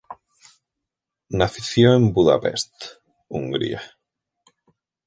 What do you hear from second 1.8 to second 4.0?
en Budapest, Hungría.